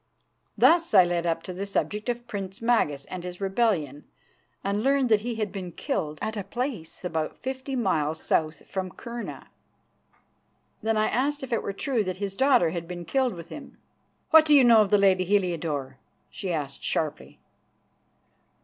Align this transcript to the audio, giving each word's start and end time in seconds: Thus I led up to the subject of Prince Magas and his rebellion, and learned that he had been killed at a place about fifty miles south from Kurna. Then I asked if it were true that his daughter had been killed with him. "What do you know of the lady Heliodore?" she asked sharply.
Thus 0.57 0.95
I 0.95 1.03
led 1.05 1.27
up 1.27 1.43
to 1.43 1.53
the 1.53 1.67
subject 1.67 2.09
of 2.09 2.25
Prince 2.25 2.59
Magas 2.59 3.05
and 3.05 3.23
his 3.23 3.39
rebellion, 3.39 4.05
and 4.63 4.81
learned 4.81 5.09
that 5.09 5.21
he 5.21 5.35
had 5.35 5.51
been 5.51 5.71
killed 5.73 6.17
at 6.23 6.35
a 6.35 6.43
place 6.43 7.05
about 7.05 7.37
fifty 7.37 7.75
miles 7.75 8.19
south 8.19 8.65
from 8.67 8.89
Kurna. 8.89 9.49
Then 10.81 10.97
I 10.97 11.05
asked 11.07 11.43
if 11.43 11.53
it 11.53 11.61
were 11.61 11.71
true 11.71 12.03
that 12.03 12.17
his 12.17 12.33
daughter 12.33 12.71
had 12.71 12.87
been 12.87 13.05
killed 13.05 13.35
with 13.35 13.49
him. 13.49 13.77
"What 14.31 14.43
do 14.45 14.55
you 14.55 14.63
know 14.63 14.81
of 14.81 14.89
the 14.89 14.97
lady 14.97 15.23
Heliodore?" 15.23 15.99
she 16.31 16.51
asked 16.51 16.83
sharply. 16.83 17.39